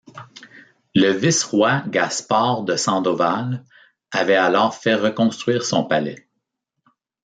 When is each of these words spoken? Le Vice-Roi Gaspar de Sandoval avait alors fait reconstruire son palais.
Le 0.95 1.11
Vice-Roi 1.11 1.83
Gaspar 1.89 2.63
de 2.63 2.75
Sandoval 2.75 3.63
avait 4.11 4.33
alors 4.35 4.73
fait 4.73 4.95
reconstruire 4.95 5.63
son 5.63 5.83
palais. 5.85 6.27